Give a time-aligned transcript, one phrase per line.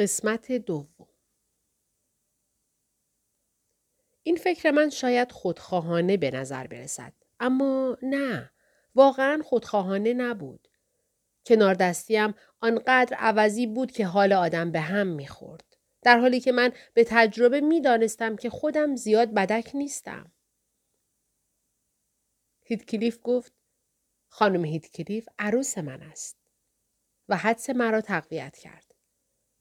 [0.00, 1.08] قسمت دوم
[4.22, 7.12] این فکر من شاید خودخواهانه به نظر برسد.
[7.40, 8.50] اما نه.
[8.94, 10.68] واقعا خودخواهانه نبود.
[11.46, 15.76] کنار دستیم آنقدر عوضی بود که حال آدم به هم می‌خورد.
[16.02, 20.32] در حالی که من به تجربه می‌دانستم که خودم زیاد بدک نیستم.
[22.64, 23.52] هیتکلیف گفت
[24.28, 26.36] خانم هیتکلیف عروس من است
[27.28, 28.89] و حدس مرا تقویت کرد.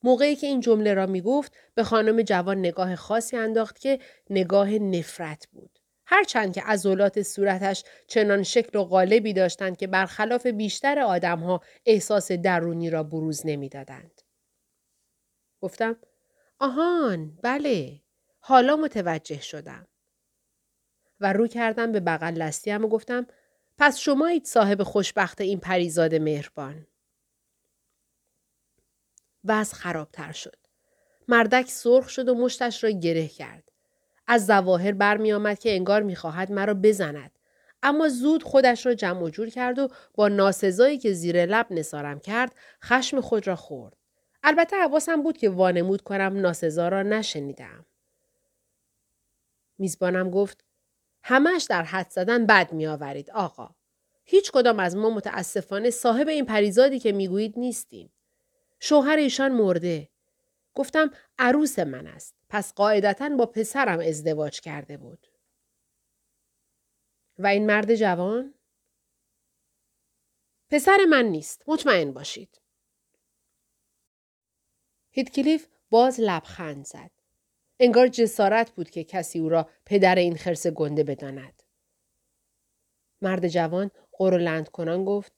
[0.03, 3.99] موقعی که این جمله را می گفت به خانم جوان نگاه خاصی انداخت که
[4.29, 5.79] نگاه نفرت بود.
[6.05, 12.89] هرچند که عضلات صورتش چنان شکل و قالبی داشتند که برخلاف بیشتر آدمها احساس درونی
[12.89, 14.21] را بروز نمی‌دادند.
[15.61, 15.97] گفتم
[16.59, 18.01] آهان بله
[18.39, 19.87] حالا متوجه شدم.
[21.19, 23.27] و رو کردم به بغل لستیم و گفتم
[23.77, 26.87] پس شمایید صاحب خوشبخت این پریزاد مهربان.
[29.45, 30.55] وضع خرابتر شد.
[31.27, 33.63] مردک سرخ شد و مشتش را گره کرد.
[34.27, 37.31] از زواهر برمی آمد که انگار می‌خواهد مرا بزند.
[37.83, 42.19] اما زود خودش را جمع و جور کرد و با ناسزایی که زیر لب نسارم
[42.19, 43.97] کرد خشم خود را خورد.
[44.43, 47.85] البته حواسم بود که وانمود کنم ناسزا را نشنیدم.
[49.77, 50.63] میزبانم گفت
[51.23, 53.75] همش در حد زدن بد می آورید آقا.
[54.25, 58.11] هیچ کدام از ما متاسفانه صاحب این پریزادی که می‌گویید نیستیم.
[58.79, 60.09] شوهر ایشان مرده.
[60.75, 62.35] گفتم عروس من است.
[62.49, 65.27] پس قاعدتا با پسرم ازدواج کرده بود.
[67.37, 68.53] و این مرد جوان؟
[70.69, 71.63] پسر من نیست.
[71.67, 72.61] مطمئن باشید.
[75.11, 77.11] هیتکلیف باز لبخند زد.
[77.79, 81.63] انگار جسارت بود که کسی او را پدر این خرس گنده بداند.
[83.21, 85.33] مرد جوان قرولند کنان گفت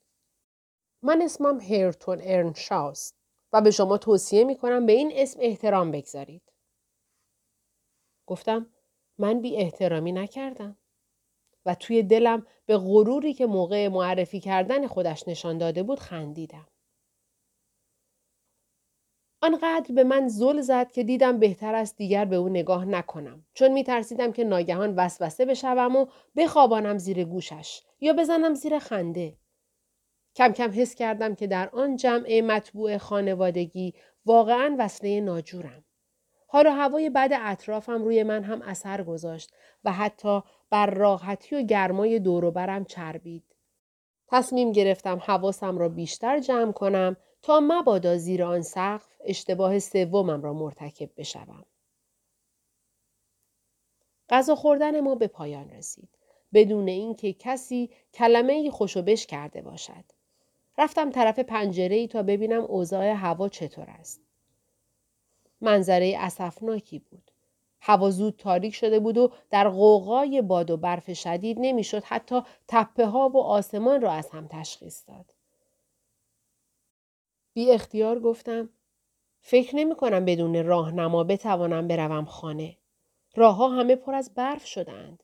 [1.04, 3.21] من اسمم هیرتون ارنشاست.
[3.54, 6.42] و به شما توصیه می کنم به این اسم احترام بگذارید.
[8.26, 8.68] گفتم
[9.18, 10.78] من بی احترامی نکردم.
[11.66, 16.68] و توی دلم به غروری که موقع معرفی کردن خودش نشان داده بود خندیدم.
[19.44, 23.72] آنقدر به من زل زد که دیدم بهتر است دیگر به او نگاه نکنم چون
[23.72, 29.38] می ترسیدم که ناگهان وسوسه بشوم و بخوابانم زیر گوشش یا بزنم زیر خنده.
[30.36, 33.94] کم کم حس کردم که در آن جمع مطبوع خانوادگی
[34.26, 35.84] واقعا وصله ناجورم.
[36.48, 39.54] حال و هوای بد اطرافم روی من هم اثر گذاشت
[39.84, 43.44] و حتی بر راحتی و گرمای دوروبرم چربید.
[44.28, 50.54] تصمیم گرفتم حواسم را بیشتر جمع کنم تا مبادا زیر آن سقف اشتباه سومم را
[50.54, 51.66] مرتکب بشوم.
[54.30, 56.10] غذا خوردن ما به پایان رسید
[56.54, 60.21] بدون اینکه کسی کلمه خوشو کرده باشد.
[60.78, 64.22] رفتم طرف پنجره ای تا ببینم اوضاع هوا چطور است.
[65.62, 67.32] منظره اسفناکی بود.
[67.82, 73.06] هوا زود تاریک شده بود و در قوقای باد و برف شدید نمی‌شد حتی تپه
[73.06, 75.34] ها و آسمان را از هم تشخیص داد.
[77.54, 78.70] بی اختیار گفتم
[79.42, 82.78] فکر نمی کنم بدون راهنما بتوانم بروم خانه.
[83.36, 85.24] راه ها همه پر از برف شدند.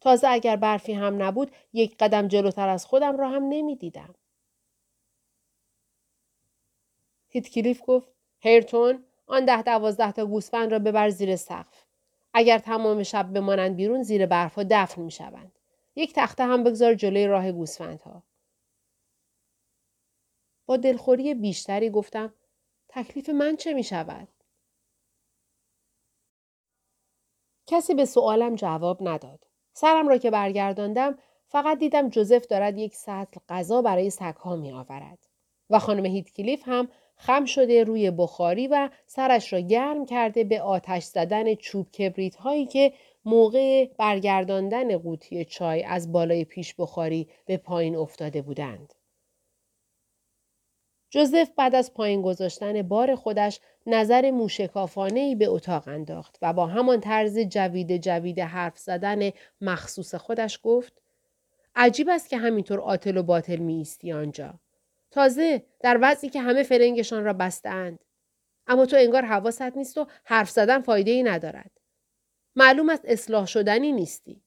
[0.00, 4.14] تازه اگر برفی هم نبود یک قدم جلوتر از خودم را هم نمی دیدم.
[7.30, 8.08] هیتکلیف گفت
[8.38, 11.84] هیرتون آن ده دوازده تا گوسفند را ببر زیر سقف
[12.34, 15.52] اگر تمام شب بمانند بیرون زیر برفها دفن می‌شوند
[15.96, 18.22] یک تخته هم بگذار جلوی راه گوسفندها
[20.66, 22.34] با دلخوری بیشتری گفتم
[22.88, 24.28] تکلیف من چه می شود؟
[27.66, 29.46] کسی به سوالم جواب نداد.
[29.72, 31.18] سرم را که برگرداندم
[31.48, 35.18] فقط دیدم جوزف دارد یک سطل غذا برای سگها می آورد.
[35.70, 36.88] و خانم هیتکلیف هم
[37.20, 42.66] خم شده روی بخاری و سرش را گرم کرده به آتش زدن چوب کبریت هایی
[42.66, 42.92] که
[43.24, 48.94] موقع برگرداندن قوطی چای از بالای پیش بخاری به پایین افتاده بودند.
[51.10, 56.66] جوزف بعد از پایین گذاشتن بار خودش نظر موشکافانه ای به اتاق انداخت و با
[56.66, 59.30] همان طرز جوید جوید حرف زدن
[59.60, 60.92] مخصوص خودش گفت
[61.76, 64.54] عجیب است که همینطور عاطل و باطل می ایستی آنجا.
[65.10, 67.98] تازه در وضعی که همه فرنگشان را بستند.
[68.66, 71.70] اما تو انگار حواست نیست و حرف زدن فایده ای ندارد.
[72.56, 74.42] معلوم است اصلاح شدنی نیستی.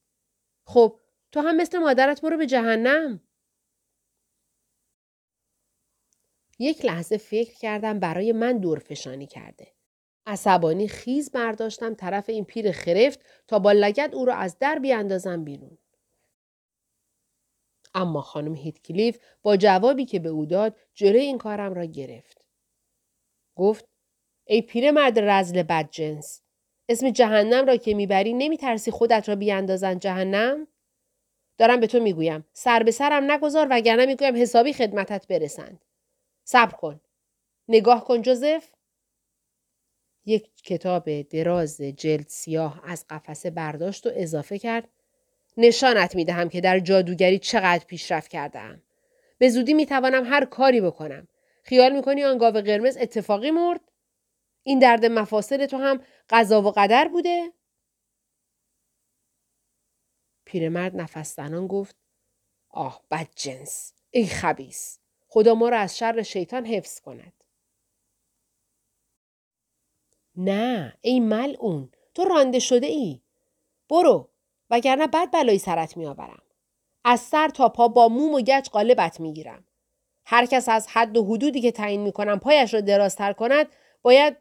[0.66, 1.00] خب
[1.32, 3.20] تو هم مثل مادرت برو به جهنم.
[6.58, 9.72] یک لحظه فکر کردم برای من دورفشانی کرده.
[10.26, 15.44] عصبانی خیز برداشتم طرف این پیر خرفت تا با لگت او را از در بیاندازم
[15.44, 15.78] بیرون.
[17.94, 22.44] اما خانم هیتکلیف با جوابی که به او داد جلوی این کارم را گرفت.
[23.56, 23.84] گفت
[24.46, 26.42] ای پیرمرد رزل بدجنس
[26.88, 30.66] اسم جهنم را که می‌بری نمیترسی خودت را بیاندازن جهنم؟
[31.58, 35.84] دارم به تو می‌گویم سر به سرم نگذار وگرنه می‌گویم حسابی خدمتت برسند.
[36.44, 37.00] صبر کن.
[37.68, 38.70] نگاه کن جوزف.
[40.26, 44.88] یک کتاب دراز جلد سیاه از قفسه برداشت و اضافه کرد
[45.56, 48.82] نشانت می دهم که در جادوگری چقدر پیشرفت کردم.
[49.38, 51.28] به زودی می توانم هر کاری بکنم.
[51.62, 53.80] خیال می کنی آن گاو قرمز اتفاقی مرد؟
[54.62, 57.52] این درد مفاصل تو هم قضا و قدر بوده؟
[60.44, 61.96] پیرمرد نفس گفت
[62.68, 64.98] آه بد جنس ای خبیس
[65.28, 67.32] خدا ما را از شر شیطان حفظ کند
[70.36, 73.20] نه ای ملعون تو رانده شده ای
[73.88, 74.30] برو
[74.70, 76.42] وگرنه بعد بلایی سرت میآورم.
[77.04, 79.64] از سر تا پا با موم و گچ قالبت می‌گیرم.
[80.26, 83.66] هر کس از حد و حدودی که تعیین می‌کنم پایش را درازتر کند
[84.02, 84.36] باید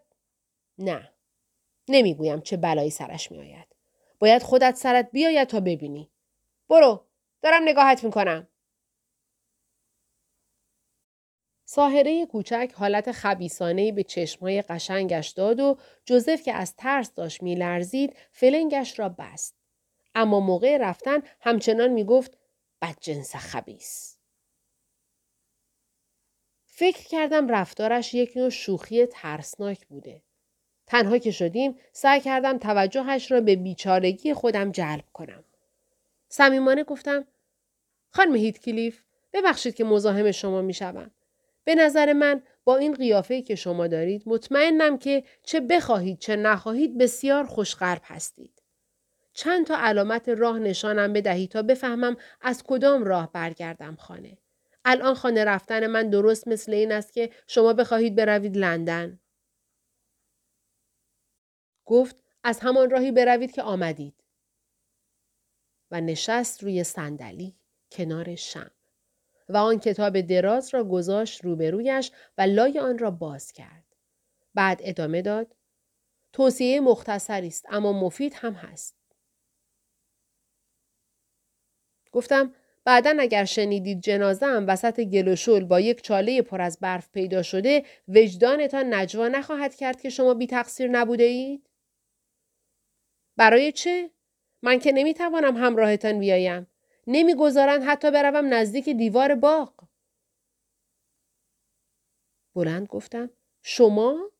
[0.77, 1.09] نه.
[1.89, 3.67] نمی‌گویم چه بلایی سرش میآید.
[4.19, 6.09] باید خودت سرت بیاید تا ببینی.
[6.69, 7.05] برو.
[7.41, 8.47] دارم نگاهت می‌کنم.
[11.65, 18.15] ساهره کوچک حالت خبیسانهی به چشمهای قشنگش داد و جوزف که از ترس داشت میلرزید
[18.31, 19.62] فلنگش را بست.
[20.15, 22.37] اما موقع رفتن همچنان می‌گفت
[22.81, 24.17] بدجنس خبیس.
[26.65, 30.21] فکر کردم رفتارش یک نوع شوخی ترسناک بوده.
[30.87, 35.43] تنها که شدیم سعی کردم توجهش را به بیچارگی خودم جلب کنم.
[36.29, 37.27] صمیمانه گفتم
[38.09, 41.11] خانم هیت کلیف ببخشید که مزاحم شما می‌شوم.
[41.63, 46.97] به نظر من با این قیافه که شما دارید مطمئنم که چه بخواهید چه نخواهید
[46.97, 48.52] بسیار خوشقرب هستید.
[49.33, 54.37] چند تا علامت راه نشانم بدهید تا بفهمم از کدام راه برگردم خانه.
[54.85, 59.19] الان خانه رفتن من درست مثل این است که شما بخواهید بروید لندن.
[61.85, 64.23] گفت از همان راهی بروید که آمدید.
[65.91, 67.55] و نشست روی صندلی
[67.91, 68.71] کنار شم.
[69.49, 73.95] و آن کتاب دراز را گذاشت روبرویش و لای آن را باز کرد.
[74.53, 75.55] بعد ادامه داد.
[76.33, 79.02] توصیه مختصری است اما مفید هم هست.
[82.13, 82.53] گفتم
[82.85, 87.41] بعدا اگر شنیدید جنازه هم وسط گل و با یک چاله پر از برف پیدا
[87.41, 91.69] شده وجدانتان نجوا نخواهد کرد که شما بی تقصیر نبوده اید؟
[93.37, 94.09] برای چه؟
[94.61, 96.67] من که نمی‌توانم همراهتان بیایم.
[97.07, 99.73] نمی‌گذارند حتی بروم نزدیک دیوار باغ.
[102.55, 103.29] بلند گفتم
[103.61, 104.31] شما؟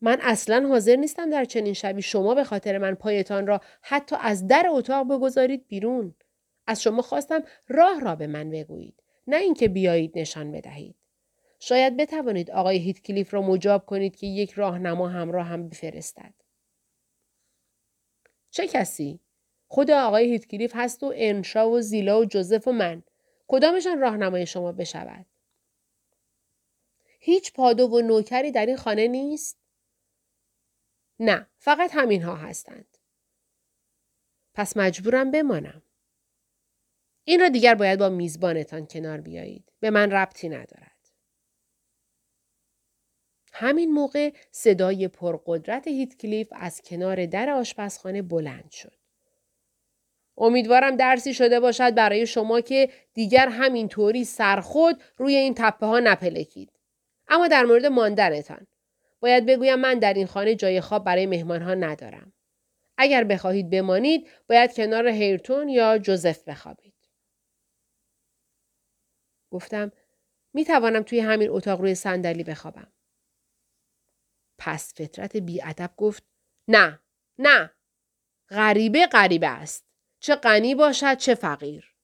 [0.00, 4.46] من اصلا حاضر نیستم در چنین شبی شما به خاطر من پایتان را حتی از
[4.46, 6.14] در اتاق بگذارید بیرون.
[6.66, 9.02] از شما خواستم راه را به من بگویید.
[9.26, 10.96] نه اینکه بیایید نشان بدهید.
[11.58, 16.34] شاید بتوانید آقای هیتکلیف را مجاب کنید که یک راهنما همراه هم بفرستد.
[18.50, 19.20] چه کسی؟
[19.68, 23.02] خود آقای هیتکلیف هست و انشا و زیلا و جوزف و من.
[23.48, 25.26] کدامشان راهنمای شما بشود؟
[27.20, 29.58] هیچ پادو و نوکری در این خانه نیست؟
[31.20, 32.98] نه، فقط همین ها هستند.
[34.54, 35.82] پس مجبورم بمانم.
[37.24, 39.72] این را دیگر باید با میزبانتان کنار بیایید.
[39.80, 40.92] به من ربطی ندارد.
[43.52, 48.92] همین موقع صدای پرقدرت هیتکلیف از کنار در آشپزخانه بلند شد.
[50.36, 56.72] امیدوارم درسی شده باشد برای شما که دیگر همینطوری سرخود روی این تپه ها نپلکید.
[57.28, 58.66] اما در مورد ماندنتان.
[59.20, 62.32] باید بگویم من در این خانه جای خواب برای مهمان ها ندارم.
[62.98, 66.91] اگر بخواهید بمانید باید کنار هیرتون یا جوزف بخوابید.
[69.52, 69.92] گفتم
[70.54, 72.92] می توانم توی همین اتاق روی صندلی بخوابم.
[74.58, 76.24] پس فطرت بیادب گفت
[76.68, 77.00] نه
[77.38, 77.70] نه
[78.48, 79.84] غریبه غریبه است.
[80.20, 81.94] چه غنی باشد چه فقیر.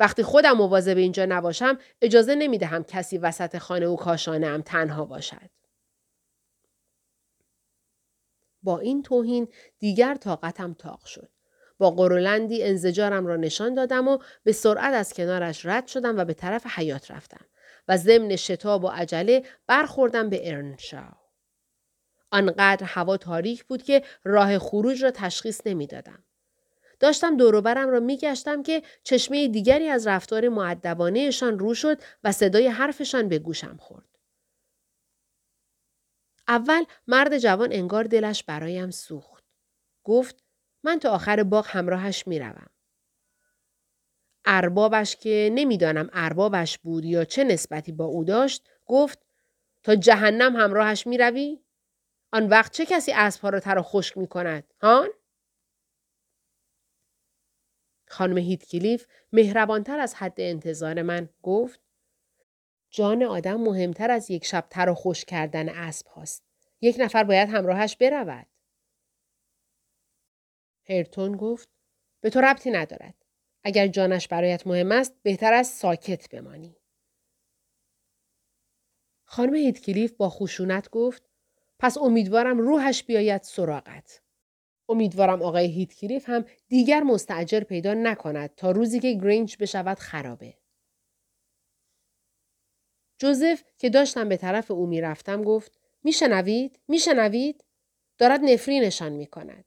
[0.00, 5.04] وقتی خودم مواظب اینجا نباشم اجازه نمی دهم کسی وسط خانه و کاشانه هم تنها
[5.04, 5.50] باشد.
[8.62, 9.48] با این توهین
[9.78, 11.35] دیگر طاقتم تاق شد.
[11.78, 16.34] با قرولندی انزجارم را نشان دادم و به سرعت از کنارش رد شدم و به
[16.34, 17.46] طرف حیات رفتم
[17.88, 21.14] و ضمن شتاب و عجله برخوردم به ارنشاو.
[22.30, 26.24] آنقدر هوا تاریک بود که راه خروج را تشخیص نمی‌دادم.
[27.00, 33.28] داشتم دوروبرم را میگشتم که چشمه دیگری از رفتار معدبانهشان رو شد و صدای حرفشان
[33.28, 34.04] به گوشم خورد.
[36.48, 39.44] اول مرد جوان انگار دلش برایم سوخت.
[40.04, 40.45] گفت
[40.84, 42.66] من تا آخر باغ همراهش می‌روم.
[44.44, 49.26] اربابش که نمی‌دانم اربابش بود یا چه نسبتی با او داشت گفت
[49.82, 51.60] تا جهنم همراهش می‌روی؟
[52.32, 55.08] آن وقت چه کسی اسبها را تر و خشک می کند؟ هان؟
[58.08, 61.80] خانم هیتکلیف مهربانتر از حد انتظار من گفت
[62.90, 66.42] جان آدم مهمتر از یک شب تر و خوش کردن اسب هاست.
[66.80, 68.46] یک نفر باید همراهش برود.
[70.88, 71.68] هرتون گفت
[72.20, 73.14] به تو ربطی ندارد.
[73.64, 76.76] اگر جانش برایت مهم است بهتر است ساکت بمانی.
[79.24, 81.22] خانم هیتکلیف با خشونت گفت
[81.78, 84.22] پس امیدوارم روحش بیاید سراغت.
[84.88, 90.54] امیدوارم آقای هیتکلیف هم دیگر مستعجر پیدا نکند تا روزی که گرینج بشود خرابه.
[93.18, 97.64] جوزف که داشتم به طرف او می‌رفتم گفت میشنوید؟ میشنوید؟
[98.18, 99.64] دارد نفرینشان می کند.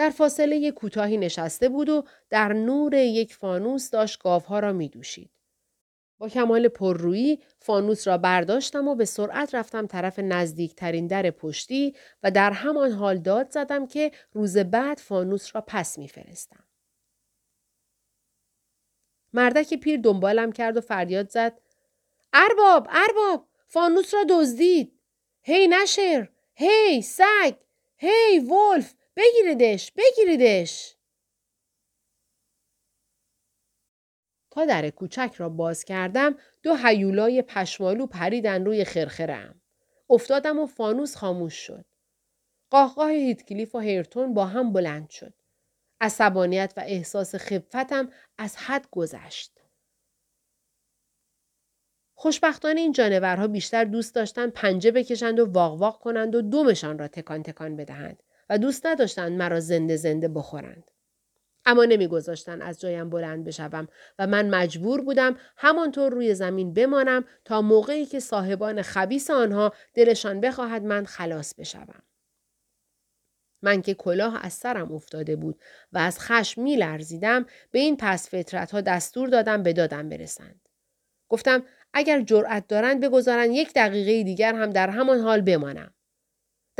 [0.00, 5.30] در فاصله کوتاهی نشسته بود و در نور یک فانوس داشت گاوها را می دوشید.
[6.18, 12.30] با کمال پررویی فانوس را برداشتم و به سرعت رفتم طرف نزدیکترین در پشتی و
[12.30, 16.64] در همان حال داد زدم که روز بعد فانوس را پس میفرستم.
[19.32, 21.60] مردک پیر دنبالم کرد و فریاد زد
[22.32, 25.00] ارباب ارباب فانوس را دزدید
[25.42, 27.54] هی نشر هی سگ
[27.96, 30.96] هی ولف بگیریدش بگیریدش
[34.50, 39.60] تا در کوچک را باز کردم دو هیولای پشمالو پریدن روی خرخرم.
[40.10, 41.84] افتادم و فانوس خاموش شد.
[42.70, 45.34] قاهقاه هیتکلیف و هیرتون با هم بلند شد.
[46.00, 49.60] عصبانیت و احساس خفتم از حد گذشت.
[52.14, 57.08] خوشبختانه این جانورها بیشتر دوست داشتند پنجه بکشند و واق واق کنند و دومشان را
[57.08, 60.90] تکان تکان بدهند و دوست نداشتند مرا زنده زنده بخورند.
[61.66, 63.88] اما نمیگذاشتن از جایم بلند بشوم
[64.18, 70.40] و من مجبور بودم همانطور روی زمین بمانم تا موقعی که صاحبان خبیس آنها دلشان
[70.40, 72.02] بخواهد من خلاص بشوم.
[73.62, 75.60] من که کلاه از سرم افتاده بود
[75.92, 80.68] و از خشم می لرزیدم به این پس فطرت ها دستور دادم به دادم برسند.
[81.28, 85.94] گفتم اگر جرأت دارند بگذارند یک دقیقه دیگر هم در همان حال بمانم.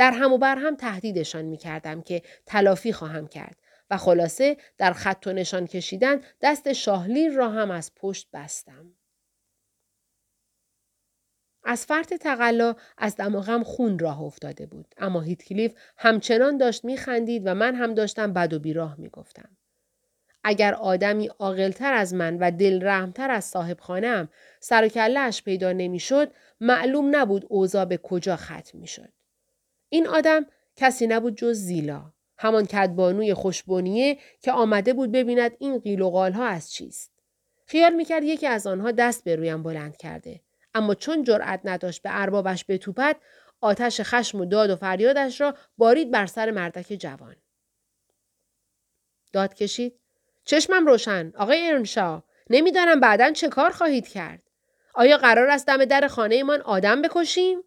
[0.00, 3.57] در هم و بر هم تهدیدشان می کردم که تلافی خواهم کرد
[3.90, 8.95] و خلاصه در خط و نشان کشیدن دست شاهلیر را هم از پشت بستم.
[11.64, 17.54] از فرط تقلا از دماغم خون راه افتاده بود اما هیتکلیف همچنان داشت میخندید و
[17.54, 19.57] من هم داشتم بد و بیراه می‌گفتم
[20.45, 24.28] اگر آدمی عاقلتر از من و دل رحمتر از صاحب خانم
[24.61, 29.20] سر و پیدا نمی‌شد معلوم نبود اوضاع به کجا ختم می‌شد
[29.91, 36.01] این آدم کسی نبود جز زیلا همان کدبانوی خوشبونیه که آمده بود ببیند این قیل
[36.01, 37.13] و ها از چیست.
[37.67, 40.41] خیال می‌کرد یکی از آنها دست به رویم بلند کرده.
[40.75, 43.17] اما چون جرأت نداشت به اربابش بتوپد
[43.61, 47.37] آتش خشم و داد و فریادش را بارید بر سر مردک جوان.
[49.33, 50.01] داد کشید.
[50.45, 51.33] چشمم روشن.
[51.37, 52.23] آقای ارنشا.
[52.51, 54.43] نمی‌دانم بعدا چه کار خواهید کرد.
[54.95, 57.63] آیا قرار است دم در خانهمان آدم بکشیم؟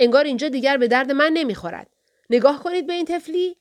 [0.00, 1.96] انگار اینجا دیگر به درد من نمی‌خورد.
[2.30, 3.56] نگاه کنید به این تفلی.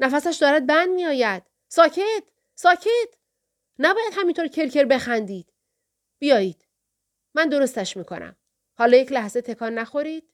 [0.00, 2.24] نفسش دارد بند میآید ساکت
[2.54, 3.08] ساکت
[3.78, 5.52] نباید همینطور کلکل بخندید
[6.18, 6.68] بیایید
[7.34, 8.36] من درستش می‌کنم
[8.74, 10.24] حالا یک لحظه تکان نخورید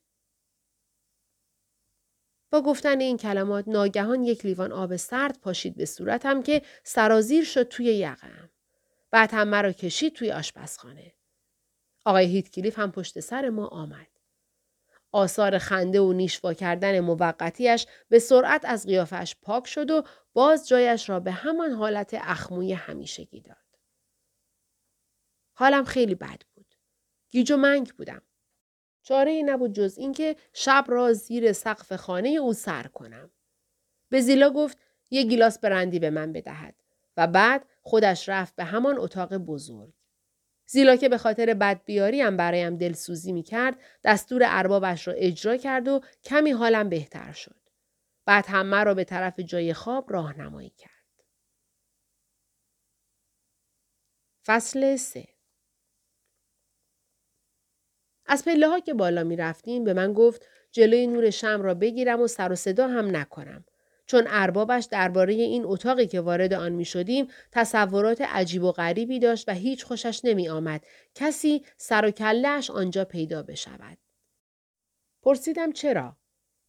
[2.51, 7.63] با گفتن این کلمات ناگهان یک لیوان آب سرد پاشید به صورتم که سرازیر شد
[7.63, 8.49] توی یقم.
[9.11, 11.13] بعد هم مرا کشید توی آشپزخانه.
[12.05, 14.16] آقای هیتکلیف هم پشت سر ما آمد.
[15.17, 21.09] آثار خنده و نیشوا کردن موقتیش به سرعت از قیافش پاک شد و باز جایش
[21.09, 23.57] را به همان حالت اخموی همیشگی داد.
[25.53, 26.75] حالم خیلی بد بود.
[27.29, 28.21] گیج و منگ بودم.
[29.03, 33.31] چاره ای نبود جز اینکه شب را زیر سقف خانه او سر کنم.
[34.09, 34.77] به زیلا گفت
[35.09, 36.75] یه گیلاس برندی به من بدهد
[37.17, 39.93] و بعد خودش رفت به همان اتاق بزرگ.
[40.67, 45.87] زیلا که به خاطر بدبیاری هم برایم دلسوزی می کرد دستور اربابش را اجرا کرد
[45.87, 47.55] و کمی حالم بهتر شد.
[48.25, 50.91] بعد هم مرا به طرف جای خواب راهنمایی کرد.
[54.45, 55.27] فصل سه
[58.25, 62.21] از پله ها که بالا می رفتیم به من گفت جلوی نور شم را بگیرم
[62.21, 63.65] و سر و صدا هم نکنم
[64.07, 69.49] چون اربابش درباره این اتاقی که وارد آن می شدیم تصورات عجیب و غریبی داشت
[69.49, 70.85] و هیچ خوشش نمی آمد.
[71.15, 73.97] کسی سر و کلش آنجا پیدا بشود.
[75.21, 76.17] پرسیدم چرا؟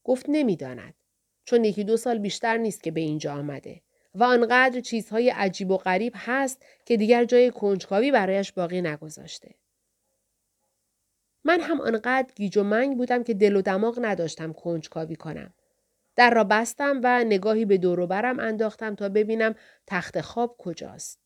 [0.04, 0.94] گفت نمی‌داند.
[1.44, 3.82] چون یکی دو سال بیشتر نیست که به اینجا آمده
[4.14, 9.54] و آنقدر چیزهای عجیب و غریب هست که دیگر جای کنجکاوی برایش باقی نگذاشته.
[11.44, 15.54] من هم آنقدر گیج و منگ بودم که دل و دماغ نداشتم کنجکاوی کنم.
[16.18, 19.54] در را بستم و نگاهی به دور برم انداختم تا ببینم
[19.86, 21.20] تخت خواب کجاست.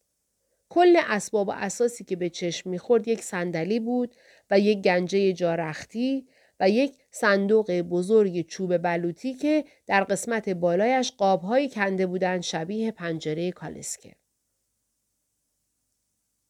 [0.69, 4.15] کل اسباب و اساسی که به چشم می‌خورد یک صندلی بود
[4.51, 6.29] و یک گنجه جارختی
[6.61, 13.53] و یک صندوق بزرگ چوب بلوطی که در قسمت بالایش قابهایی کنده بودند شبیه پنجره
[13.53, 14.17] کالسکه.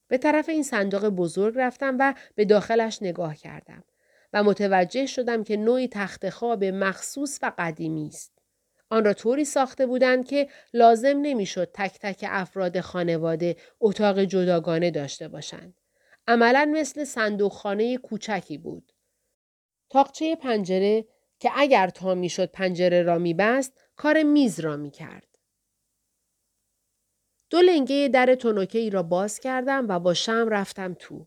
[0.08, 3.84] به طرف این صندوق بزرگ رفتم و به داخلش نگاه کردم
[4.32, 8.32] و متوجه شدم که نوعی تخت خواب مخصوص و قدیمی است.
[8.90, 15.28] آن را طوری ساخته بودند که لازم نمی‌شد تک تک افراد خانواده اتاق جداگانه داشته
[15.28, 15.74] باشند.
[16.26, 18.92] عملا مثل صندوق خانه کوچکی بود.
[19.90, 21.04] تاقچه پنجره
[21.38, 25.38] که اگر تا می‌شد پنجره را میبست کار میز را می‌کرد.
[27.50, 31.26] دو لنگه در تونوکه ای را باز کردم و با شم رفتم تو.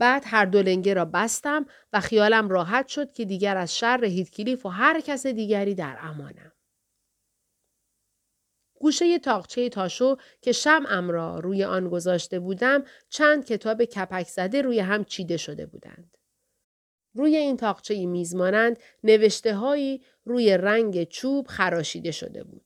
[0.00, 4.66] بعد هر دو لنگه را بستم و خیالم راحت شد که دیگر از شر هیتکلیف
[4.66, 6.52] و هر کس دیگری در امانم.
[8.74, 14.80] گوشه تاقچه تاشو که شمعم را روی آن گذاشته بودم چند کتاب کپک زده روی
[14.80, 16.16] هم چیده شده بودند.
[17.14, 22.64] روی این تاقچه میز مانند نوشته هایی روی رنگ چوب خراشیده شده بود.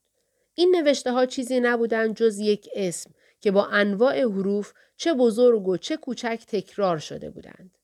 [0.54, 3.10] این نوشته ها چیزی نبودند جز یک اسم
[3.44, 7.78] که با انواع حروف چه بزرگ و چه کوچک تکرار شده بودند.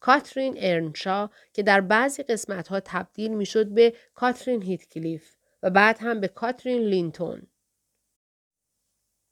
[0.00, 5.98] کاترین ارنشا که در بعضی قسمت ها تبدیل می شد به کاترین هیتکلیف و بعد
[6.00, 7.46] هم به کاترین لینتون.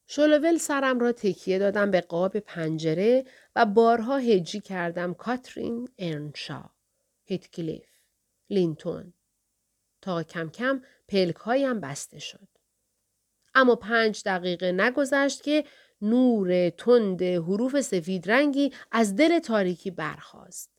[0.07, 3.25] شلوول سرم را تکیه دادم به قاب پنجره
[3.57, 6.71] و بارها هجی کردم کاترین ارنشا.
[7.25, 7.89] هیتکلیف.
[8.51, 9.13] لینتون.
[10.03, 12.49] تا کم کم پلک هایم بسته شد.
[13.61, 15.65] اما پنج دقیقه نگذشت که
[16.03, 20.71] نور تند حروف سفید رنگی از دل تاریکی برخاست.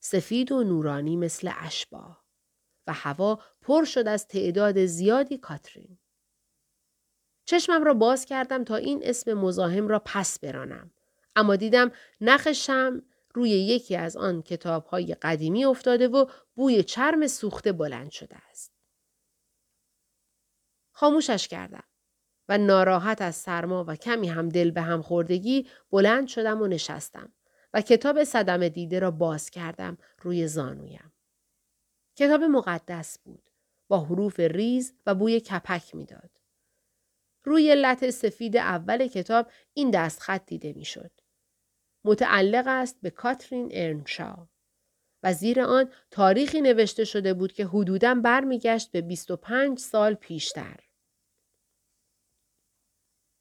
[0.00, 2.24] سفید و نورانی مثل اشباه
[2.86, 5.98] و هوا پر شد از تعداد زیادی کاترین.
[7.44, 10.90] چشمم را باز کردم تا این اسم مزاحم را پس برانم.
[11.36, 13.02] اما دیدم نخ شم
[13.34, 18.72] روی یکی از آن کتاب های قدیمی افتاده و بوی چرم سوخته بلند شده است.
[20.92, 21.84] خاموشش کردم.
[22.48, 27.32] و ناراحت از سرما و کمی هم دل به هم خوردگی بلند شدم و نشستم
[27.74, 31.12] و کتاب صدم دیده را باز کردم روی زانویم.
[32.16, 33.50] کتاب مقدس بود
[33.88, 36.30] با حروف ریز و بوی کپک می‌داد.
[37.44, 41.10] روی لط سفید اول کتاب این دستخط دیده می‌شد.
[42.04, 44.48] متعلق است به کاترین ارنشا
[45.22, 50.83] و زیر آن تاریخی نوشته شده بود که حدوداً برمیگشت به 25 سال پیشتر.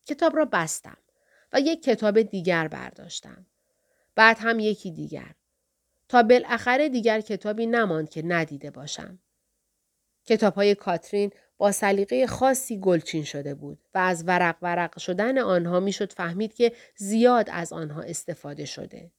[0.06, 0.98] کتاب را بستم
[1.54, 3.46] و یک کتاب دیگر برداشتم.
[4.16, 5.36] بعد هم یکی دیگر.
[6.10, 9.20] تا بالاخره دیگر کتابی نماند که ندیده باشم.
[10.26, 15.80] کتاب های کاترین با سلیقه خاصی گلچین شده بود و از ورق ورق شدن آنها
[15.80, 19.12] می‌شد فهمید که زیاد از آنها استفاده شده.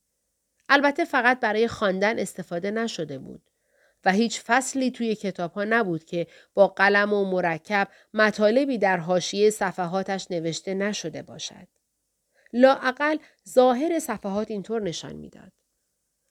[0.68, 3.50] البته فقط برای خواندن استفاده نشده بود.
[4.04, 9.50] و هیچ فصلی توی کتاب ها نبود که با قلم و مرکب مطالبی در حاشیه
[9.50, 11.68] صفحاتش نوشته نشده باشد.
[12.52, 13.16] لاعقل
[13.48, 15.52] ظاهر صفحات اینطور نشان می‌داد.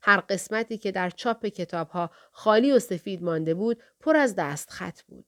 [0.02, 5.02] هر قسمتی که در چاپ کتاب ها خالی و سفید مانده بود پر از دستخط
[5.02, 5.26] بود.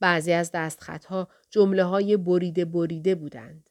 [0.00, 3.70] بعضی از دستخطها جمله های بریده بریده بودند.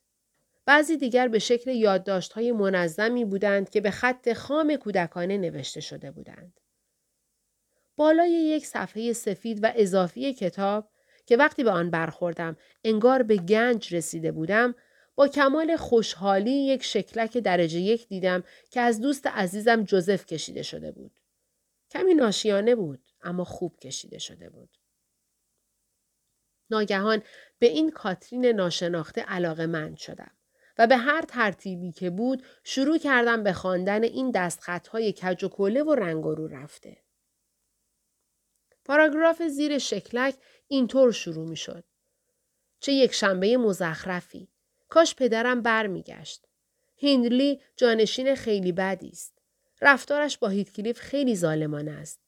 [0.66, 6.12] بعضی دیگر به شکل یادداشت های منظمی بودند که به خط خام کودکانه نوشته شده
[6.12, 6.60] بودند.
[7.96, 10.90] بالای یک صفحه سفید و اضافی کتاب
[11.26, 14.76] که وقتی به آن برخوردم انگار به گنج رسیده بودم
[15.16, 20.92] با کمال خوشحالی یک شکلک درجه یک دیدم که از دوست عزیزم جوزف کشیده شده
[20.92, 21.20] بود.
[21.92, 24.78] کمی ناشیانه بود اما خوب کشیده شده بود.
[26.70, 27.24] ناگهان
[27.60, 30.32] به این کاترین ناشناخته علاقه مند شدم.
[30.78, 35.84] و به هر ترتیبی که بود شروع کردم به خواندن این دستخطهای کج و کله
[35.84, 36.98] و رنگ رو رفته.
[38.86, 40.36] پاراگراف زیر شکلک
[40.68, 41.84] اینطور شروع می شد.
[42.80, 44.50] چه یک شنبه مزخرفی.
[44.90, 46.48] کاش پدرم برمیگشت.
[46.96, 49.42] هیندلی جانشین خیلی بدی است.
[49.82, 52.20] رفتارش با هیتکلیف خیلی ظالمانه است.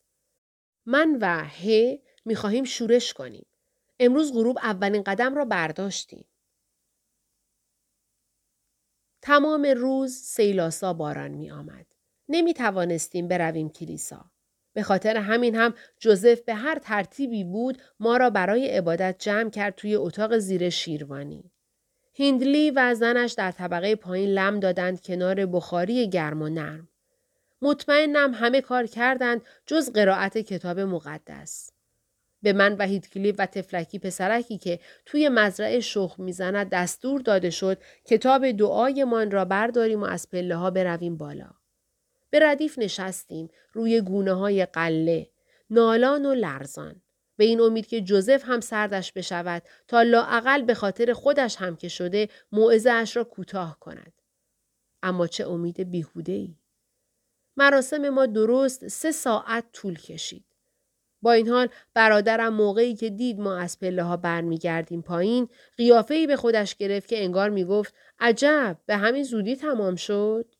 [0.85, 3.45] من و ه می خواهیم شورش کنیم.
[3.99, 6.25] امروز غروب اولین قدم را برداشتیم.
[9.25, 11.85] تمام روز سیلاسا باران می آمد.
[12.29, 14.25] نمی توانستیم برویم کلیسا.
[14.73, 19.75] به خاطر همین هم جوزف به هر ترتیبی بود ما را برای عبادت جمع کرد
[19.75, 21.51] توی اتاق زیر شیروانی.
[22.13, 26.87] هیندلی و زنش در طبقه پایین لم دادند کنار بخاری گرم و نرم.
[27.61, 31.74] مطمئنم همه کار کردند جز قرائت کتاب مقدس.
[32.45, 37.77] به من و هیتکلیف و تفلکی پسرکی که توی مزرعه شخم می‌زند دستور داده شد
[38.05, 41.49] کتاب دعایمان را برداریم و از پله ها برویم بالا.
[42.29, 45.29] به ردیف نشستیم روی گونه های قله،
[45.69, 47.01] نالان و لرزان.
[47.37, 51.87] به این امید که جوزف هم سردش بشود تا لاعقل به خاطر خودش هم که
[51.87, 54.13] شده موعظه اش را کوتاه کند.
[55.03, 56.55] اما چه امید بیهوده ای.
[57.57, 60.54] مراسم ما درست سه ساعت طول کشید.
[61.21, 66.35] با این حال برادرم موقعی که دید ما از پله ها برمیگردیم پایین قیافه به
[66.35, 70.55] خودش گرفت که انگار می‌گفت عجب به همین زودی تمام شد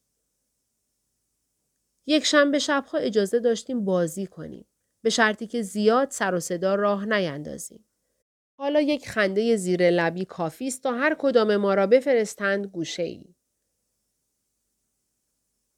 [2.07, 4.67] یک شنبه شبها اجازه داشتیم بازی کنیم
[5.03, 7.85] به شرطی که زیاد سر و صدا راه نیندازیم
[8.57, 13.35] حالا یک خنده زیر لبی کافی است تا هر کدام ما را بفرستند گوشه ای.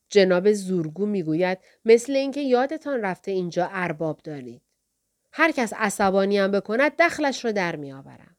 [0.10, 4.67] جناب زورگو می‌گوید مثل اینکه یادتان رفته اینجا ارباب دارید.
[5.32, 8.38] هر کس عصبانی هم بکند دخلش رو در میآورم.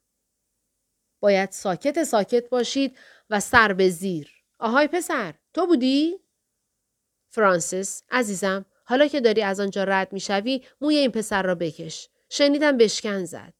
[1.19, 2.97] باید ساکت ساکت باشید
[3.29, 4.31] و سر به زیر.
[4.59, 6.19] آهای پسر تو بودی؟
[7.29, 12.09] فرانسیس عزیزم حالا که داری از آنجا رد می‌شوی موی این پسر را بکش.
[12.29, 13.53] شنیدم بشکن زد.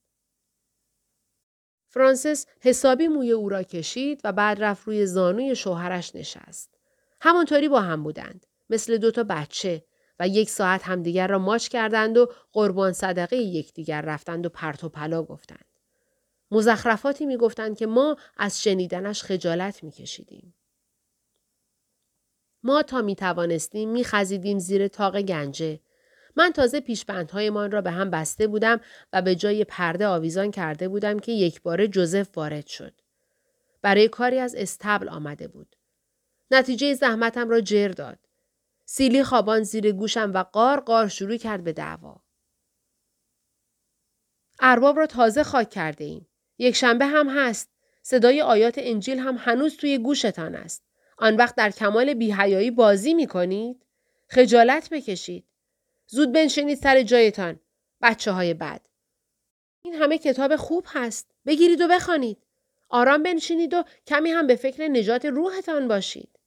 [1.89, 6.77] فرانسیس حسابی موی او را کشید و بعد رفت روی زانوی شوهرش نشست.
[7.21, 8.45] همانطوری با هم بودند.
[8.69, 9.85] مثل دوتا بچه
[10.19, 14.89] و یک ساعت همدیگر را ماچ کردند و قربان صدقه یکدیگر رفتند و پرت و
[14.89, 15.65] پلا گفتند.
[16.51, 20.55] مزخرفاتی می گفتند که ما از شنیدنش خجالت می کشیدیم.
[22.63, 25.79] ما تا می توانستیم می خزیدیم زیر تاق گنجه.
[26.36, 28.82] من تازه پیشبندهایمان را به هم بسته بودم
[29.13, 32.93] و به جای پرده آویزان کرده بودم که یک بار جوزف وارد شد.
[33.82, 35.75] برای کاری از استبل آمده بود.
[36.51, 38.28] نتیجه زحمتم را جر داد.
[38.91, 42.21] سیلی خوابان زیر گوشم و قار قار شروع کرد به دعوا.
[44.60, 46.28] ارباب را تازه خاک کرده ایم.
[46.58, 47.69] یک شنبه هم هست.
[48.02, 50.84] صدای آیات انجیل هم هنوز توی گوشتان است.
[51.17, 53.86] آن وقت در کمال بیهیایی بازی می کنید؟
[54.28, 55.45] خجالت بکشید.
[56.08, 57.60] زود بنشینید سر جایتان.
[58.02, 58.82] بچه های بد.
[59.82, 61.32] این همه کتاب خوب هست.
[61.45, 62.43] بگیرید و بخوانید.
[62.89, 66.38] آرام بنشینید و کمی هم به فکر نجات روحتان باشید.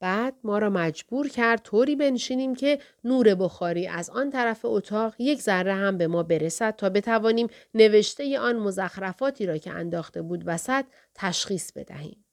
[0.00, 5.42] بعد ما را مجبور کرد طوری بنشینیم که نور بخاری از آن طرف اتاق یک
[5.42, 10.84] ذره هم به ما برسد تا بتوانیم نوشته آن مزخرفاتی را که انداخته بود وسط
[11.14, 12.24] تشخیص بدهیم.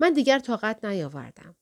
[0.00, 1.56] من دیگر طاقت نیاوردم.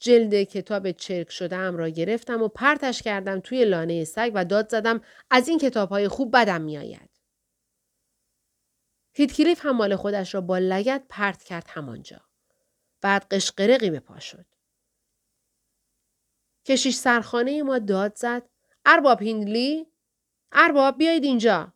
[0.00, 5.00] جلد کتاب چرک شده را گرفتم و پرتش کردم توی لانه سگ و داد زدم
[5.30, 7.10] از این کتاب های خوب بدم میآید.
[9.14, 12.27] هیتکلیف هم مال خودش را با لگت پرت کرد همانجا.
[13.00, 14.46] بعد قشقرقی به پا شد.
[16.66, 18.48] کشیش سرخانه ما داد زد.
[18.84, 19.86] ارباب هیندلی؟
[20.52, 21.72] ارباب بیایید اینجا.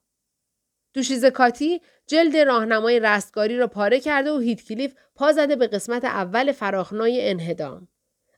[0.94, 6.52] دوشیز کاتی جلد راهنمای رستگاری را پاره کرده و هیتکلیف پا زده به قسمت اول
[6.52, 7.88] فراخنای انهدام.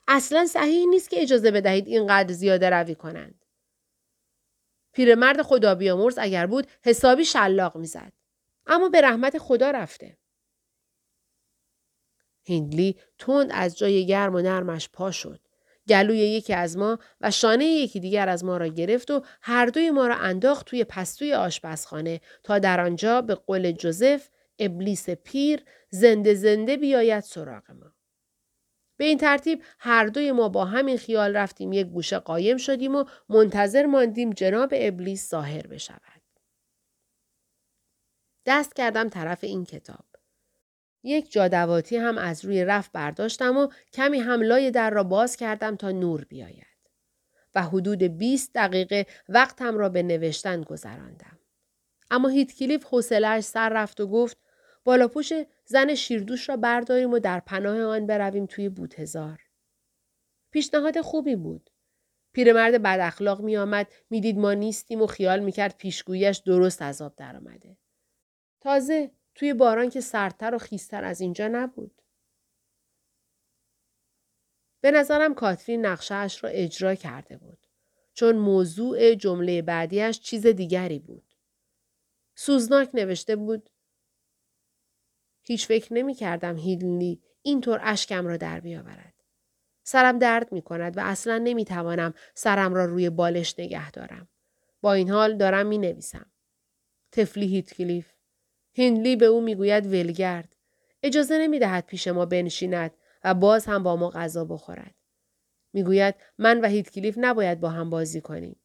[0.08, 3.44] اصلا صحیح نیست که اجازه بدهید اینقدر زیاده روی کنند.
[4.92, 8.12] پیرمرد خدا بیامرز اگر بود حسابی شلاق می‌زد.
[8.66, 10.18] اما به رحمت خدا رفته.
[12.48, 15.40] هندلی تند از جای گرم و نرمش پا شد.
[15.88, 19.90] گلوی یکی از ما و شانه یکی دیگر از ما را گرفت و هر دوی
[19.90, 24.28] ما را انداخت توی پستوی آشپزخانه تا در آنجا به قول جوزف
[24.58, 27.92] ابلیس پیر زنده زنده بیاید سراغ ما.
[28.96, 33.04] به این ترتیب هر دوی ما با همین خیال رفتیم یک گوشه قایم شدیم و
[33.28, 36.22] منتظر ماندیم جناب ابلیس ظاهر بشود.
[38.46, 40.13] دست کردم طرف این کتاب.
[41.04, 45.76] یک جادواتی هم از روی رف برداشتم و کمی هم لای در را باز کردم
[45.76, 46.66] تا نور بیاید.
[47.54, 51.38] و حدود 20 دقیقه وقتم را به نوشتن گذراندم.
[52.10, 54.38] اما هیتکلیف حوصلهاش سر رفت و گفت
[54.84, 55.32] بالاپوش
[55.64, 59.40] زن شیردوش را برداریم و در پناه آن برویم توی بوتهزار.
[60.50, 61.70] پیشنهاد خوبی بود.
[62.32, 67.76] پیرمرد بد اخلاق می آمد می‌دید ما نیستیم و خیال می‌کرد پیشگویش درست عذاب درآمده.
[68.60, 72.02] تازه توی باران که سردتر و خیستر از اینجا نبود.
[74.80, 77.66] به نظرم کاترین نقشهش را اجرا کرده بود.
[78.14, 81.34] چون موضوع جمله بعدیش چیز دیگری بود.
[82.34, 83.70] سوزناک نوشته بود
[85.42, 89.14] هیچ فکر نمی کردم هیدلی اینطور اشکم را در بیاورد.
[89.82, 94.28] سرم درد می کند و اصلا نمی توانم سرم را روی بالش نگه دارم.
[94.80, 96.32] با این حال دارم می نویسم.
[97.12, 98.13] تفلی هیتکلیف
[98.76, 100.56] هندلی به او می‌گوید ولگرد.
[101.02, 102.90] اجازه نمی دهد پیش ما بنشیند
[103.24, 104.94] و باز هم با ما غذا بخورد.
[105.72, 108.60] می‌گوید من و هیتکلیف نباید با هم بازی کنیم.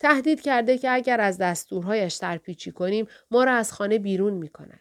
[0.00, 4.80] تهدید کرده که اگر از دستورهایش سرپیچی کنیم ما را از خانه بیرون می کند.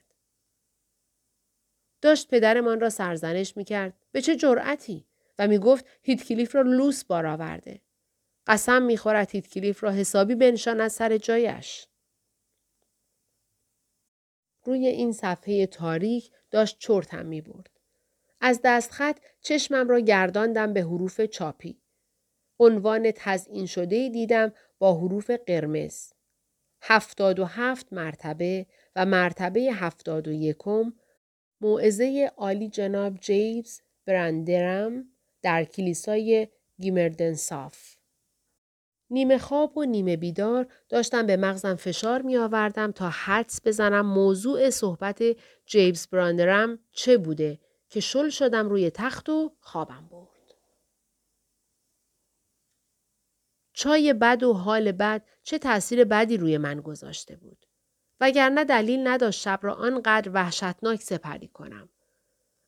[2.01, 3.93] داشت پدرمان را سرزنش می کرد.
[4.11, 5.05] به چه جرأتی؟
[5.39, 7.81] و می گفت هیتکلیف را لوس بار آورده.
[8.47, 11.87] قسم می خورد هیتکلیف را حسابی بنشان از سر جایش.
[14.63, 17.69] روی این صفحه تاریک داشت چرتم می برد.
[18.41, 21.81] از دستخط چشمم را گرداندم به حروف چاپی.
[22.59, 26.13] عنوان تزئین شده دیدم با حروف قرمز.
[26.81, 30.93] هفتاد و هفت مرتبه و مرتبه هفتاد و یکم
[31.61, 35.05] موعظه عالی جناب جیبز برندرم
[35.41, 36.47] در کلیسای
[36.79, 37.98] گیمردنساف.
[39.11, 44.69] نیمه خواب و نیمه بیدار داشتم به مغزم فشار می آوردم تا حدس بزنم موضوع
[44.69, 45.23] صحبت
[45.65, 50.29] جیبز براندرم چه بوده که شل شدم روی تخت و خوابم برد.
[53.73, 57.65] چای بد و حال بد چه تاثیر بدی روی من گذاشته بود.
[58.19, 61.89] وگرنه دلیل نداشت شب را آنقدر وحشتناک سپری کنم.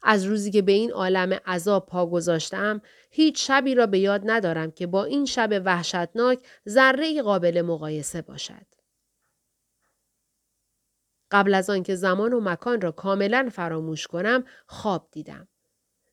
[0.03, 4.71] از روزی که به این عالم عذاب پا گذاشتم هیچ شبی را به یاد ندارم
[4.71, 8.65] که با این شب وحشتناک ذره قابل مقایسه باشد.
[11.31, 15.47] قبل از آنکه زمان و مکان را کاملا فراموش کنم خواب دیدم.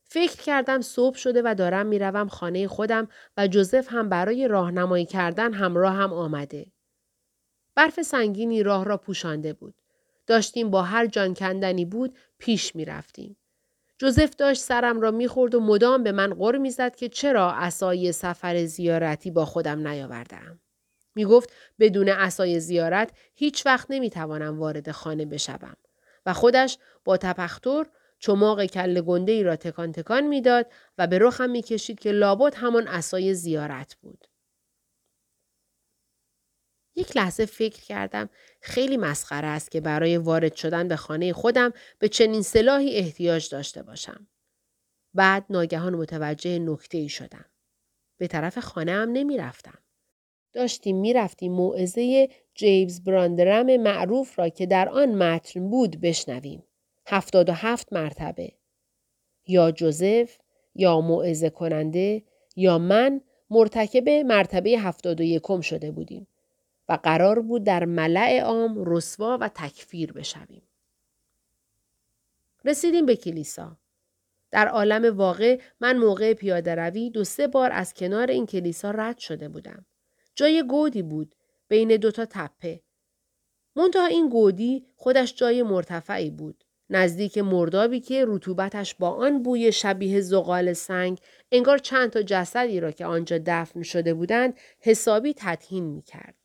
[0.05, 5.53] فکر کردم صبح شده و دارم می‌روم خانه خودم و جوزف هم برای راهنمایی کردن
[5.53, 6.66] همراه هم آمده.
[7.74, 9.74] برف سنگینی راه را پوشانده بود.
[10.27, 13.37] داشتیم با هر جان کندنی بود پیش می رفتیم.
[13.98, 18.64] جوزف داشت سرم را می‌خورد و مدام به من غر می‌زد که چرا اسای سفر
[18.64, 20.61] زیارتی با خودم نیاوردم.
[21.14, 25.76] می گفت بدون اسای زیارت هیچ وقت نمی‌توانم وارد خانه بشوم
[26.26, 27.87] و خودش با تپختور
[28.18, 30.66] چماق کل گنده ای را تکان تکان می‌داد
[30.98, 34.27] و به رخم می‌کشید که لابد همان اسای زیارت بود.
[36.98, 38.28] یک لحظه فکر کردم
[38.61, 43.82] خیلی مسخره است که برای وارد شدن به خانه خودم به چنین سلاحی احتیاج داشته
[43.82, 44.28] باشم.
[45.14, 47.44] بعد ناگهان متوجه نکته ای شدم.
[48.18, 49.78] به طرف خانه هم نمی رفتم.
[50.52, 56.62] داشتیم می رفتیم موعظه جیبز براندرم معروف را که در آن متن بود بشنویم.
[57.06, 58.52] هفتاد و هفت مرتبه.
[59.46, 60.38] یا جوزف،
[60.74, 62.22] یا موعظه کننده،
[62.56, 66.26] یا من مرتکب مرتبه هفتاد و یکم شده بودیم.
[66.88, 70.62] و قرار بود در ملع عام رسوا و تکفیر بشویم.
[72.64, 73.77] رسیدیم به کلیسا.
[74.51, 79.18] در عالم واقع من موقع پیاده روی دو سه بار از کنار این کلیسا رد
[79.18, 79.87] شده بودم.
[80.35, 81.35] جای گودی بود
[81.68, 82.81] بین دوتا تپه.
[83.77, 86.64] منتها این گودی خودش جای مرتفعی بود.
[86.90, 91.20] نزدیک مردابی که رطوبتش با آن بوی شبیه زغال سنگ
[91.53, 96.38] انگار چند تا جسدی را که آنجا دفن شده بودند حسابی تطهین می کرد.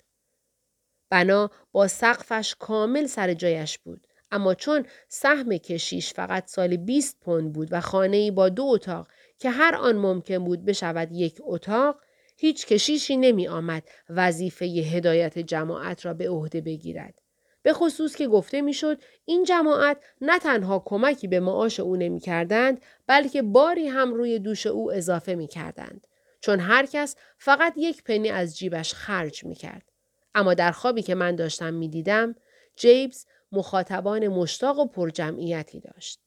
[1.14, 4.08] بنا با سقفش کامل سر جایش بود.
[4.32, 9.08] اما چون سهم کشیش فقط سال 20 پوند بود و خانه ای با دو اتاق
[9.40, 12.00] که هر آن ممکن بود بشود یک اتاق
[12.38, 17.22] هیچ کشیشی نمی آمد وظیفه هدایت جماعت را به عهده بگیرد.
[17.62, 22.82] به خصوص که گفته می‌شد این جماعت نه تنها کمکی به معاش او نمی کردند
[23.08, 26.08] بلکه باری هم روی دوش او اضافه می کردند.
[26.42, 29.93] چون هر کس فقط یک پنی از جیبش خرج می کرد.
[30.36, 32.36] اما در خوابی که من داشتم می دیدم
[32.76, 36.20] جیبز مخاطبان مشتاق و پرجمعیتی داشت.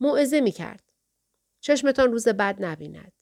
[0.00, 0.82] موعظه می کرد.
[1.60, 3.12] چشمتان روز بد نبیند.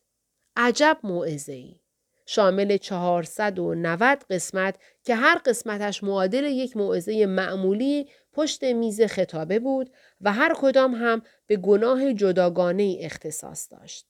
[0.57, 1.81] عجب موعظه ای.
[2.27, 10.33] شامل 490 قسمت که هر قسمتش معادل یک موعظه معمولی پشت میز خطابه بود و
[10.33, 14.07] هر کدام هم به گناه جداگانه اختصاص داشت.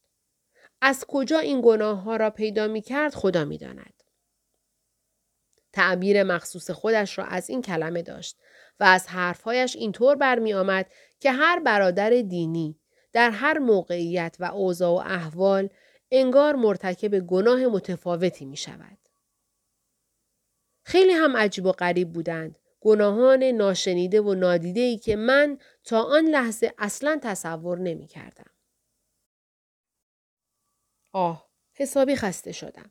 [0.81, 4.02] از کجا این گناه ها را پیدا می کرد خدا می داند.
[5.73, 8.39] تعبیر مخصوص خودش را از این کلمه داشت
[8.81, 10.87] و از حرفهایش اینطور برمی آمد
[11.21, 12.79] که هر برادر دینی
[13.13, 15.69] در هر موقعیت و اوضاع و احوال
[16.11, 18.99] انگار مرتکب گناه متفاوتی می شود.
[20.85, 22.59] خیلی هم عجیب و غریب بودند.
[22.81, 28.51] گناهان ناشنیده و نادیده ای که من تا آن لحظه اصلا تصور نمی کردم.
[31.13, 32.91] آه، حسابی خسته شدم.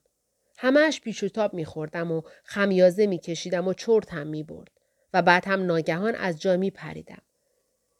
[0.63, 4.71] همهش پیچ و تاب میخوردم و خمیازه میکشیدم و چرت هم می‌برد
[5.13, 7.21] و بعد هم ناگهان از جا میپریدم.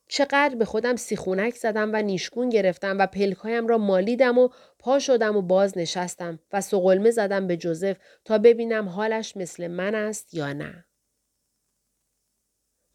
[0.08, 5.38] چقدر به خودم سیخونک زدم و نیشگون گرفتم و پلکایم را مالیدم و پا شدم
[5.38, 10.54] و باز نشستم و سقلمه زدم به جوزف تا ببینم حالش مثل من است یا
[10.54, 10.86] نه.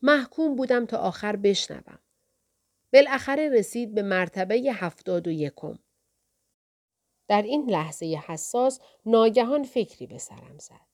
[0.02, 1.98] محکوم بودم تا آخر بشنوم.
[2.92, 5.78] بالاخره رسید به مرتبه هفتاد و یکم.
[7.28, 10.86] در این لحظه حساس ناگهان فکری به سرم زد.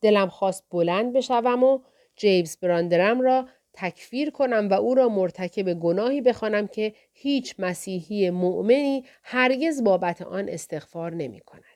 [0.00, 1.80] دلم خواست بلند بشوم و
[2.16, 9.04] جیمز براندرم را تکفیر کنم و او را مرتکب گناهی بخوانم که هیچ مسیحی مؤمنی
[9.22, 11.75] هرگز بابت آن استغفار نمی کند.